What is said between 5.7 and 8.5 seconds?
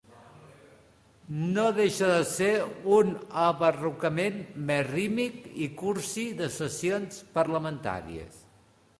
cursi de "sessions parlamentàries".